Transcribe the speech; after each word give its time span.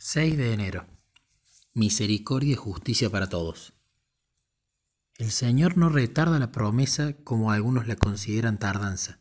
6 0.00 0.36
de 0.38 0.52
enero. 0.52 0.86
Misericordia 1.74 2.52
y 2.52 2.54
justicia 2.54 3.10
para 3.10 3.28
todos. 3.28 3.74
El 5.16 5.32
Señor 5.32 5.76
no 5.76 5.88
retarda 5.88 6.38
la 6.38 6.52
promesa 6.52 7.14
como 7.24 7.50
algunos 7.50 7.88
la 7.88 7.96
consideran 7.96 8.60
tardanza, 8.60 9.18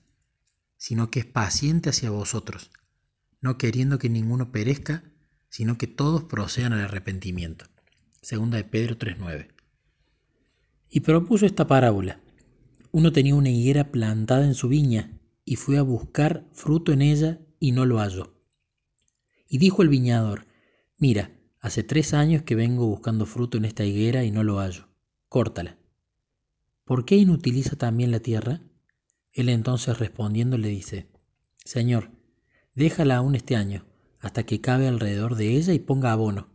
sino 0.77 1.09
que 1.09 1.21
es 1.21 1.25
paciente 1.25 1.89
hacia 1.89 2.11
vosotros, 2.11 2.69
no 3.41 3.57
queriendo 3.57 3.97
que 3.97 4.07
ninguno 4.07 4.51
perezca, 4.51 5.03
sino 5.49 5.79
que 5.79 5.87
todos 5.87 6.25
procedan 6.25 6.73
al 6.73 6.81
arrepentimiento. 6.81 7.65
Segunda 8.21 8.57
de 8.57 8.63
Pedro 8.63 8.99
3.9. 8.99 9.47
Y 10.91 10.99
propuso 10.99 11.47
esta 11.47 11.65
parábola. 11.65 12.21
Uno 12.91 13.11
tenía 13.11 13.33
una 13.33 13.49
higuera 13.49 13.91
plantada 13.91 14.45
en 14.45 14.53
su 14.53 14.67
viña 14.67 15.19
y 15.43 15.55
fue 15.55 15.79
a 15.79 15.81
buscar 15.81 16.45
fruto 16.53 16.91
en 16.91 17.01
ella 17.01 17.39
y 17.59 17.71
no 17.71 17.87
lo 17.87 17.97
halló. 17.97 18.35
Y 19.49 19.57
dijo 19.57 19.81
el 19.81 19.89
viñador, 19.89 20.46
Mira, 20.97 21.31
hace 21.59 21.83
tres 21.83 22.13
años 22.13 22.41
que 22.41 22.55
vengo 22.55 22.87
buscando 22.87 23.25
fruto 23.25 23.57
en 23.57 23.65
esta 23.65 23.85
higuera 23.85 24.23
y 24.23 24.31
no 24.31 24.43
lo 24.43 24.57
hallo. 24.59 24.87
Córtala. 25.29 25.77
¿Por 26.85 27.05
qué 27.05 27.17
inutiliza 27.17 27.75
también 27.75 28.11
la 28.11 28.19
tierra? 28.19 28.61
Él 29.31 29.49
entonces 29.49 29.99
respondiendo 29.99 30.57
le 30.57 30.69
dice, 30.69 31.11
Señor, 31.63 32.11
déjala 32.73 33.17
aún 33.17 33.35
este 33.35 33.55
año, 33.55 33.85
hasta 34.19 34.45
que 34.45 34.61
cabe 34.61 34.87
alrededor 34.87 35.35
de 35.35 35.55
ella 35.55 35.73
y 35.73 35.79
ponga 35.79 36.11
abono, 36.11 36.47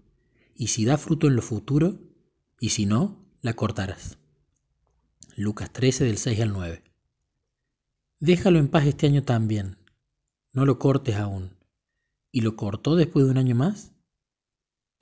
y 0.55 0.69
si 0.69 0.85
da 0.85 0.97
fruto 0.97 1.29
en 1.29 1.37
lo 1.37 1.43
futuro, 1.43 2.01
y 2.59 2.71
si 2.71 2.87
no, 2.87 3.25
la 3.43 3.55
cortarás. 3.55 4.19
Lucas 5.37 5.73
13 5.73 6.05
del 6.05 6.19
6 6.19 6.41
al 6.41 6.53
9. 6.53 6.83
Déjalo 8.19 8.59
en 8.59 8.69
paz 8.69 8.87
este 8.87 9.07
año 9.07 9.23
también, 9.23 9.79
no 10.53 10.67
lo 10.67 10.79
cortes 10.79 11.17
aún. 11.17 11.57
¿Y 12.31 12.41
lo 12.41 12.57
cortó 12.57 12.97
después 12.97 13.25
de 13.25 13.31
un 13.31 13.39
año 13.39 13.55
más? 13.55 13.92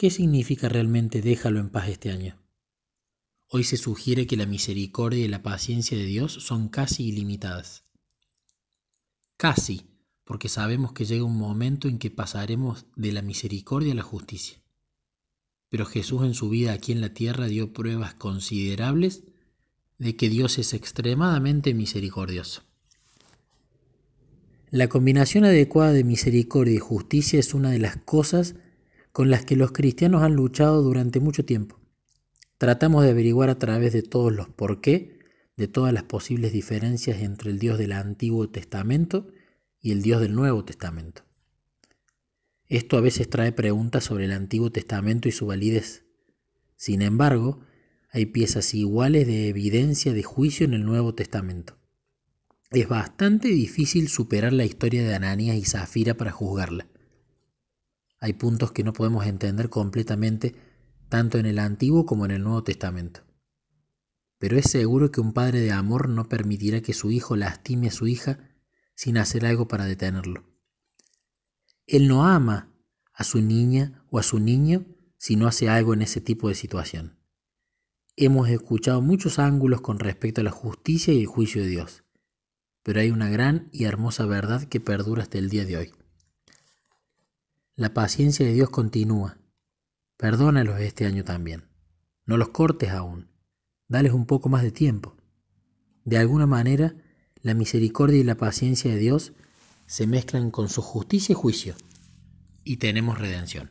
¿Qué 0.00 0.08
significa 0.08 0.70
realmente 0.70 1.20
déjalo 1.20 1.60
en 1.60 1.68
paz 1.68 1.90
este 1.90 2.10
año? 2.10 2.38
Hoy 3.48 3.64
se 3.64 3.76
sugiere 3.76 4.26
que 4.26 4.38
la 4.38 4.46
misericordia 4.46 5.22
y 5.22 5.28
la 5.28 5.42
paciencia 5.42 5.98
de 5.98 6.06
Dios 6.06 6.32
son 6.32 6.70
casi 6.70 7.08
ilimitadas. 7.08 7.84
Casi, 9.36 9.90
porque 10.24 10.48
sabemos 10.48 10.94
que 10.94 11.04
llega 11.04 11.24
un 11.24 11.36
momento 11.36 11.86
en 11.86 11.98
que 11.98 12.10
pasaremos 12.10 12.86
de 12.96 13.12
la 13.12 13.20
misericordia 13.20 13.92
a 13.92 13.96
la 13.96 14.02
justicia. 14.02 14.62
Pero 15.68 15.84
Jesús 15.84 16.22
en 16.22 16.32
su 16.32 16.48
vida 16.48 16.72
aquí 16.72 16.92
en 16.92 17.02
la 17.02 17.12
tierra 17.12 17.44
dio 17.44 17.74
pruebas 17.74 18.14
considerables 18.14 19.24
de 19.98 20.16
que 20.16 20.30
Dios 20.30 20.56
es 20.56 20.72
extremadamente 20.72 21.74
misericordioso. 21.74 22.62
La 24.70 24.88
combinación 24.88 25.44
adecuada 25.44 25.92
de 25.92 26.04
misericordia 26.04 26.76
y 26.76 26.78
justicia 26.78 27.38
es 27.38 27.52
una 27.52 27.70
de 27.70 27.80
las 27.80 27.98
cosas 27.98 28.54
con 29.12 29.30
las 29.30 29.44
que 29.44 29.56
los 29.56 29.72
cristianos 29.72 30.22
han 30.22 30.34
luchado 30.34 30.82
durante 30.82 31.20
mucho 31.20 31.44
tiempo. 31.44 31.80
Tratamos 32.58 33.04
de 33.04 33.10
averiguar 33.10 33.50
a 33.50 33.58
través 33.58 33.92
de 33.92 34.02
todos 34.02 34.32
los 34.32 34.48
por 34.48 34.80
qué, 34.80 35.18
de 35.56 35.68
todas 35.68 35.92
las 35.92 36.04
posibles 36.04 36.52
diferencias 36.52 37.20
entre 37.22 37.50
el 37.50 37.58
Dios 37.58 37.78
del 37.78 37.92
Antiguo 37.92 38.48
Testamento 38.48 39.28
y 39.80 39.92
el 39.92 40.02
Dios 40.02 40.20
del 40.20 40.34
Nuevo 40.34 40.64
Testamento. 40.64 41.22
Esto 42.66 42.96
a 42.96 43.00
veces 43.00 43.28
trae 43.28 43.52
preguntas 43.52 44.04
sobre 44.04 44.26
el 44.26 44.32
Antiguo 44.32 44.70
Testamento 44.70 45.28
y 45.28 45.32
su 45.32 45.46
validez. 45.46 46.04
Sin 46.76 47.02
embargo, 47.02 47.60
hay 48.12 48.26
piezas 48.26 48.74
iguales 48.74 49.26
de 49.26 49.48
evidencia 49.48 50.12
de 50.12 50.22
juicio 50.22 50.66
en 50.66 50.74
el 50.74 50.84
Nuevo 50.84 51.14
Testamento. 51.14 51.76
Es 52.70 52.88
bastante 52.88 53.48
difícil 53.48 54.08
superar 54.08 54.52
la 54.52 54.64
historia 54.64 55.02
de 55.02 55.14
Ananías 55.14 55.56
y 55.56 55.64
Zafira 55.64 56.14
para 56.14 56.30
juzgarla. 56.30 56.86
Hay 58.20 58.34
puntos 58.34 58.72
que 58.72 58.84
no 58.84 58.92
podemos 58.92 59.26
entender 59.26 59.70
completamente 59.70 60.54
tanto 61.08 61.38
en 61.38 61.46
el 61.46 61.58
Antiguo 61.58 62.04
como 62.04 62.26
en 62.26 62.30
el 62.30 62.42
Nuevo 62.42 62.62
Testamento. 62.62 63.22
Pero 64.38 64.58
es 64.58 64.70
seguro 64.70 65.10
que 65.10 65.20
un 65.20 65.32
padre 65.32 65.60
de 65.60 65.72
amor 65.72 66.08
no 66.08 66.28
permitirá 66.28 66.82
que 66.82 66.92
su 66.92 67.10
hijo 67.10 67.34
lastime 67.34 67.88
a 67.88 67.92
su 67.92 68.06
hija 68.06 68.38
sin 68.94 69.16
hacer 69.16 69.46
algo 69.46 69.68
para 69.68 69.86
detenerlo. 69.86 70.44
Él 71.86 72.06
no 72.08 72.26
ama 72.26 72.72
a 73.14 73.24
su 73.24 73.40
niña 73.40 74.04
o 74.10 74.18
a 74.18 74.22
su 74.22 74.38
niño 74.38 74.86
si 75.16 75.36
no 75.36 75.46
hace 75.46 75.68
algo 75.68 75.94
en 75.94 76.02
ese 76.02 76.20
tipo 76.20 76.48
de 76.48 76.54
situación. 76.54 77.18
Hemos 78.16 78.48
escuchado 78.48 79.00
muchos 79.00 79.38
ángulos 79.38 79.80
con 79.80 79.98
respecto 79.98 80.42
a 80.42 80.44
la 80.44 80.50
justicia 80.50 81.12
y 81.14 81.20
el 81.20 81.26
juicio 81.26 81.62
de 81.62 81.68
Dios, 81.68 82.04
pero 82.82 83.00
hay 83.00 83.10
una 83.10 83.30
gran 83.30 83.68
y 83.72 83.84
hermosa 83.84 84.26
verdad 84.26 84.64
que 84.64 84.80
perdura 84.80 85.22
hasta 85.22 85.38
el 85.38 85.48
día 85.48 85.64
de 85.64 85.76
hoy. 85.76 85.92
La 87.80 87.94
paciencia 87.94 88.44
de 88.44 88.52
Dios 88.52 88.68
continúa. 88.68 89.38
Perdónalos 90.18 90.78
este 90.80 91.06
año 91.06 91.24
también. 91.24 91.64
No 92.26 92.36
los 92.36 92.50
cortes 92.50 92.90
aún. 92.90 93.30
Dales 93.88 94.12
un 94.12 94.26
poco 94.26 94.50
más 94.50 94.62
de 94.62 94.70
tiempo. 94.70 95.16
De 96.04 96.18
alguna 96.18 96.46
manera, 96.46 96.94
la 97.40 97.54
misericordia 97.54 98.20
y 98.20 98.22
la 98.22 98.34
paciencia 98.34 98.90
de 98.90 98.98
Dios 98.98 99.32
se 99.86 100.06
mezclan 100.06 100.50
con 100.50 100.68
su 100.68 100.82
justicia 100.82 101.32
y 101.32 101.36
juicio. 101.36 101.74
Y 102.64 102.76
tenemos 102.76 103.18
redención. 103.18 103.70